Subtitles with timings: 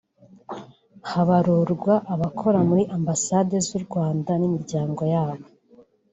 [1.11, 5.45] Habarurwa abakora muri za ambasade z’u Rwanda n’imiryango yabo